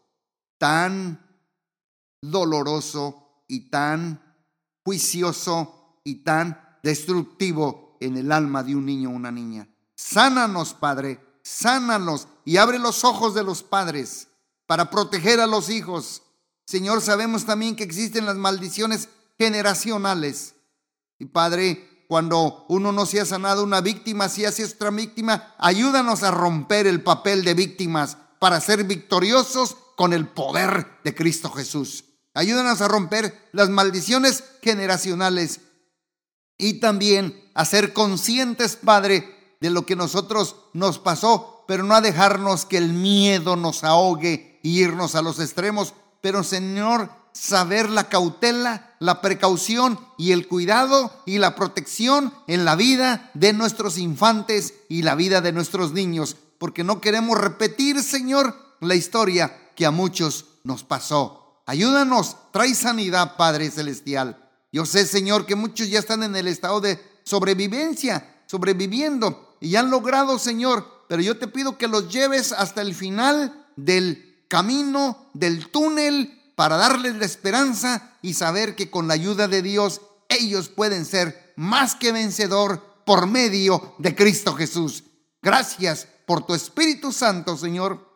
tan 0.58 1.28
doloroso 2.22 3.44
y 3.48 3.70
tan 3.70 4.22
juicioso 4.86 6.00
y 6.04 6.24
tan 6.24 6.80
destructivo 6.84 7.98
en 8.00 8.18
el 8.18 8.32
alma 8.32 8.64
de 8.64 8.76
un 8.76 8.86
niño 8.86 9.10
o 9.10 9.14
una 9.14 9.32
niña. 9.32 9.68
Sánanos, 9.96 10.74
Padre, 10.74 11.20
sánanos 11.44 12.28
y 12.46 12.58
abre 12.58 12.80
los 12.80 13.04
ojos 13.04 13.34
de 13.34 13.44
los 13.44 13.64
padres 13.64 14.28
para 14.66 14.90
proteger 14.90 15.40
a 15.40 15.48
los 15.48 15.70
hijos. 15.70 16.24
Señor, 16.66 17.02
sabemos 17.02 17.46
también 17.46 17.76
que 17.76 17.84
existen 17.84 18.26
las 18.26 18.38
maldiciones 18.38 19.10
generacionales. 19.38 20.56
Y 21.20 21.26
Padre, 21.26 21.91
cuando 22.12 22.66
uno 22.68 22.92
no 22.92 23.06
se 23.06 23.22
ha 23.22 23.26
sanado 23.26 23.64
una 23.64 23.80
víctima, 23.80 24.28
si 24.28 24.44
hace 24.44 24.66
otra 24.66 24.90
víctima, 24.90 25.56
ayúdanos 25.58 26.24
a 26.24 26.32
romper 26.32 26.86
el 26.86 27.02
papel 27.02 27.46
de 27.46 27.54
víctimas 27.54 28.18
para 28.38 28.60
ser 28.60 28.84
victoriosos 28.84 29.78
con 29.96 30.12
el 30.12 30.28
poder 30.28 30.88
de 31.06 31.16
Cristo 31.16 31.50
Jesús. 31.52 32.04
Ayúdanos 32.34 32.82
a 32.82 32.90
romper 32.90 33.48
las 33.54 33.70
maldiciones 33.70 34.44
generacionales 34.62 35.62
y 36.58 36.82
también 36.82 37.50
a 37.56 37.64
ser 37.64 37.94
conscientes, 37.94 38.76
Padre, 38.76 39.56
de 39.62 39.70
lo 39.70 39.86
que 39.86 39.96
nosotros 39.96 40.58
nos 40.74 41.00
pasó, 41.00 41.64
pero 41.66 41.84
no 41.84 41.96
a 41.96 42.02
dejarnos 42.02 42.66
que 42.66 42.76
el 42.76 42.92
miedo 42.92 43.56
nos 43.56 43.86
ahogue 43.86 44.60
irnos 44.64 45.16
a 45.16 45.22
los 45.22 45.40
extremos, 45.40 45.94
pero 46.20 46.44
Señor, 46.44 47.10
saber 47.34 47.90
la 47.90 48.10
cautela, 48.10 48.96
la 49.00 49.22
precaución 49.22 50.00
y 50.18 50.32
el 50.32 50.48
cuidado 50.48 51.12
y 51.26 51.38
la 51.38 51.56
protección 51.56 52.34
en 52.48 52.66
la 52.66 52.76
vida 52.76 53.32
de 53.34 53.54
nuestros 53.54 53.98
infantes 53.98 54.74
y 54.90 55.04
la 55.04 55.16
vida 55.16 55.42
de 55.42 55.52
nuestros 55.52 55.94
niños, 55.94 56.38
porque 56.58 56.84
no 56.84 57.02
queremos 57.02 57.38
repetir, 57.38 58.02
Señor, 58.04 58.56
la 58.80 58.96
historia 58.96 59.72
que 59.76 59.86
a 59.86 59.92
muchos 59.92 60.46
nos 60.64 60.84
pasó. 60.84 61.62
Ayúdanos, 61.66 62.38
trae 62.52 62.76
sanidad, 62.76 63.38
Padre 63.38 63.72
Celestial. 63.72 64.50
Yo 64.72 64.86
sé, 64.86 65.06
Señor, 65.06 65.46
que 65.46 65.56
muchos 65.56 65.90
ya 65.90 66.00
están 66.00 66.24
en 66.24 66.36
el 66.36 66.48
estado 66.48 66.82
de 66.82 67.00
sobrevivencia, 67.24 68.44
sobreviviendo, 68.46 69.56
y 69.60 69.76
han 69.76 69.90
logrado, 69.90 70.40
Señor, 70.40 71.06
pero 71.08 71.22
yo 71.22 71.38
te 71.38 71.48
pido 71.48 71.78
que 71.78 71.88
los 71.88 72.12
lleves 72.12 72.52
hasta 72.52 72.82
el 72.82 72.96
final 72.96 73.68
del 73.76 74.46
camino, 74.48 75.30
del 75.34 75.70
túnel, 75.70 76.41
para 76.62 76.78
darles 76.78 77.16
la 77.16 77.26
esperanza 77.26 78.20
y 78.22 78.36
saber 78.36 78.76
que 78.76 78.92
con 78.92 79.08
la 79.08 79.16
ayuda 79.16 79.48
de 79.48 79.64
Dios 79.64 80.02
ellos 80.30 80.70
pueden 80.70 81.06
ser 81.06 81.56
más 81.56 81.96
que 81.96 82.12
vencedor 82.12 83.02
por 83.04 83.26
medio 83.26 83.96
de 83.98 84.16
Cristo 84.16 84.54
Jesús. 84.54 85.06
Gracias 85.42 86.08
por 86.28 86.46
tu 86.46 86.54
Espíritu 86.54 87.12
Santo, 87.12 87.58
Señor, 87.58 88.08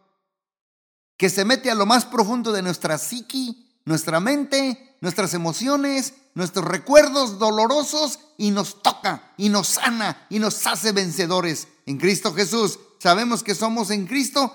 que 1.17 1.31
se 1.31 1.43
mete 1.43 1.71
a 1.71 1.73
lo 1.73 1.87
más 1.87 2.05
profundo 2.05 2.51
de 2.51 2.61
nuestra 2.61 2.99
psiqui, 2.99 3.79
nuestra 3.83 4.19
mente, 4.19 4.95
nuestras 5.01 5.33
emociones, 5.33 6.13
nuestros 6.35 6.65
recuerdos 6.65 7.39
dolorosos 7.39 8.19
y 8.37 8.51
nos 8.51 8.83
toca 8.83 9.33
y 9.37 9.49
nos 9.49 9.69
sana 9.69 10.27
y 10.29 10.37
nos 10.37 10.67
hace 10.67 10.91
vencedores 10.91 11.67
en 11.87 11.97
Cristo 11.97 12.31
Jesús. 12.31 12.77
Sabemos 12.99 13.41
que 13.41 13.55
somos 13.55 13.89
en 13.89 14.05
Cristo 14.05 14.53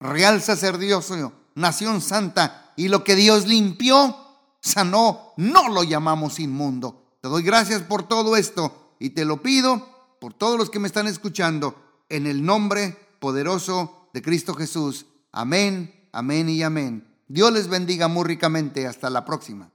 real 0.00 0.42
sacerdocio, 0.42 1.32
nación 1.54 2.02
santa 2.02 2.66
y 2.80 2.88
lo 2.88 3.04
que 3.04 3.14
Dios 3.14 3.46
limpió, 3.46 4.16
sanó, 4.62 5.34
no 5.36 5.68
lo 5.68 5.82
llamamos 5.82 6.40
inmundo. 6.40 7.18
Te 7.20 7.28
doy 7.28 7.42
gracias 7.42 7.82
por 7.82 8.08
todo 8.08 8.36
esto 8.36 8.94
y 8.98 9.10
te 9.10 9.26
lo 9.26 9.42
pido 9.42 9.86
por 10.18 10.32
todos 10.32 10.56
los 10.56 10.70
que 10.70 10.78
me 10.78 10.88
están 10.88 11.06
escuchando 11.06 11.74
en 12.08 12.26
el 12.26 12.42
nombre 12.42 12.96
poderoso 13.18 14.08
de 14.14 14.22
Cristo 14.22 14.54
Jesús. 14.54 15.04
Amén, 15.30 16.08
amén 16.10 16.48
y 16.48 16.62
amén. 16.62 17.06
Dios 17.28 17.52
les 17.52 17.68
bendiga 17.68 18.08
muy 18.08 18.24
ricamente. 18.24 18.86
Hasta 18.86 19.10
la 19.10 19.26
próxima. 19.26 19.70